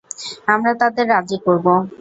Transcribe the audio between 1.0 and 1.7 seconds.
রাজী করব।